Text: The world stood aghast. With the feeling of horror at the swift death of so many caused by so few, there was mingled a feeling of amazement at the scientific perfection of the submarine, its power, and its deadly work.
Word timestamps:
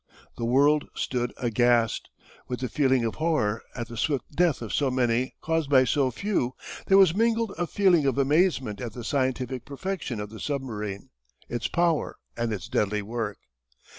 The 0.35 0.45
world 0.45 0.85
stood 0.95 1.31
aghast. 1.37 2.09
With 2.47 2.59
the 2.61 2.69
feeling 2.69 3.05
of 3.05 3.13
horror 3.21 3.61
at 3.75 3.87
the 3.87 3.97
swift 3.97 4.31
death 4.31 4.63
of 4.63 4.73
so 4.73 4.89
many 4.89 5.35
caused 5.41 5.69
by 5.69 5.83
so 5.83 6.09
few, 6.09 6.55
there 6.87 6.97
was 6.97 7.13
mingled 7.13 7.51
a 7.55 7.67
feeling 7.67 8.07
of 8.07 8.17
amazement 8.17 8.81
at 8.81 8.93
the 8.93 9.03
scientific 9.03 9.63
perfection 9.63 10.19
of 10.19 10.31
the 10.31 10.39
submarine, 10.39 11.11
its 11.49 11.67
power, 11.67 12.17
and 12.35 12.51
its 12.51 12.67
deadly 12.67 13.03
work. 13.03 13.37